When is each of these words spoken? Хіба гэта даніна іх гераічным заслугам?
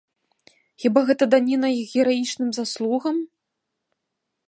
Хіба 0.83 1.03
гэта 1.09 1.23
даніна 1.35 1.69
іх 1.75 1.93
гераічным 1.99 2.49
заслугам? 2.61 3.15